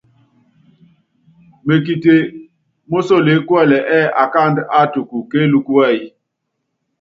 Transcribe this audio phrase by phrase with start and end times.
[1.65, 2.13] Mekite
[2.89, 6.05] mósokeé kuɛlɛ ɛ́ɛ́ akáandú áátuku kéelúkú wɛ́yí.